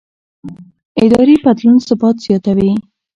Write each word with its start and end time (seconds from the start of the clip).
اداري 1.03 1.35
بدلون 1.43 1.77
ثبات 1.87 2.15
زیاتوي 2.25 2.71